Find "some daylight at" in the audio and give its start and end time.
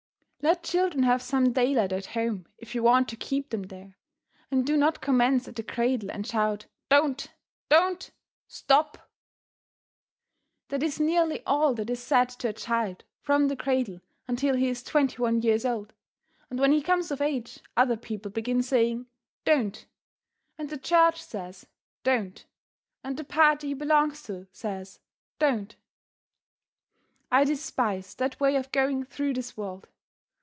1.21-2.07